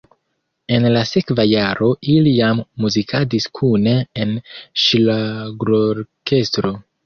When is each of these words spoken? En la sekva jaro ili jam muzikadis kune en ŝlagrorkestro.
En 0.77 0.87
la 0.95 1.03
sekva 1.09 1.45
jaro 1.49 1.89
ili 2.15 2.33
jam 2.39 2.63
muzikadis 2.85 3.47
kune 3.61 3.95
en 4.25 4.35
ŝlagrorkestro. 4.87 6.77